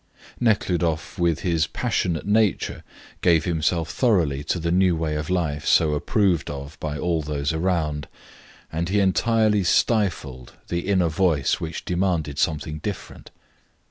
[0.39, 2.83] Nekhludoff, with his passionate nature,
[3.21, 7.53] gave himself thoroughly to the new way of life so approved of by all those
[7.53, 8.07] around,
[8.73, 13.29] and he entirely stifled the inner voice which demanded something different.